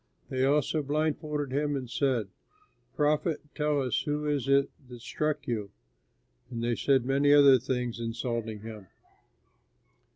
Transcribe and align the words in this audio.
They 0.29 0.43
also 0.43 0.81
blindfolded 0.81 1.51
him 1.55 1.75
and 1.75 1.87
said, 1.87 2.29
"Prophet, 2.95 3.39
tell 3.53 3.79
us 3.83 3.99
who 4.01 4.25
is 4.25 4.47
it 4.47 4.71
that 4.89 5.01
struck 5.01 5.45
you?" 5.45 5.69
And 6.49 6.63
they 6.63 6.75
said 6.75 7.05
many 7.05 7.31
other 7.31 7.59
things, 7.59 7.99
insulting 7.99 8.61
him. 8.61 8.87